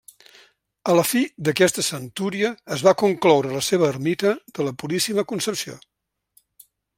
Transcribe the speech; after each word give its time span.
A 0.93 0.93
la 0.99 1.01
fi 1.09 1.19
d'aquesta 1.49 1.83
centúria 1.87 2.49
es 2.77 2.85
va 2.87 2.95
concloure 3.03 3.53
la 3.57 3.61
seva 3.67 3.91
ermita 3.97 4.33
de 4.57 4.67
la 4.69 4.75
Puríssima 4.85 5.27
Concepció. 5.35 5.77